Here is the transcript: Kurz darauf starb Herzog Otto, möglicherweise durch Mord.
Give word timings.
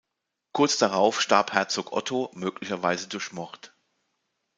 Kurz 0.53 0.79
darauf 0.79 1.21
starb 1.21 1.53
Herzog 1.53 1.91
Otto, 1.93 2.31
möglicherweise 2.33 3.07
durch 3.07 3.33
Mord. 3.33 3.75